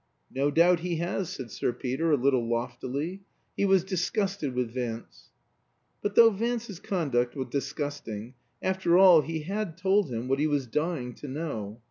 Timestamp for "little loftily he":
2.17-3.65